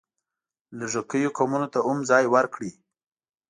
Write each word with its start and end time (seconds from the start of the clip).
لږکیو 0.79 1.35
قومونو 1.37 1.67
ته 1.73 1.79
هم 1.85 1.99
ځای 2.09 2.25
ورکړی. 2.33 2.71